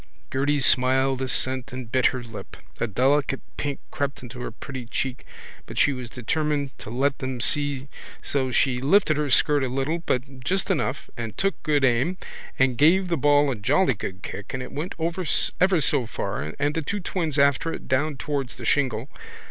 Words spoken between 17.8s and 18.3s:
down